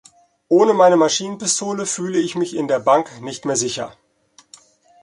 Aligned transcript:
Ohne 0.49 0.73
meine 0.73 0.95
Maschinenpistole 0.97 1.85
fühle 1.85 2.17
ich 2.17 2.33
mich 2.33 2.55
in 2.55 2.67
der 2.67 2.79
Bank 2.79 3.21
nicht 3.21 3.45
mehr 3.45 3.55
sicher. 3.55 3.95